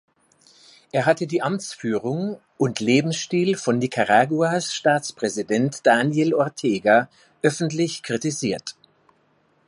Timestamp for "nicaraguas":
3.77-4.73